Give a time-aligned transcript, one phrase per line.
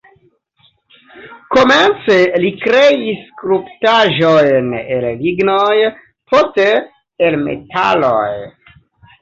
[1.55, 2.15] Komence
[2.45, 5.77] li kreis skulptaĵojn el lignoj,
[6.33, 6.67] poste
[7.29, 8.29] el metaloj.